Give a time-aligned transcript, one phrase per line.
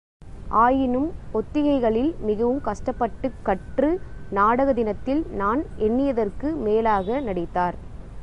[0.51, 3.89] ஆயினும், ஒத்திகைகளில் மிகவும் கஷ்டப்பட்டுக் கற்று
[4.31, 7.77] நாடக தினத்தில் நான் எண்ணியதற்கு மேலாக நடித்தார்.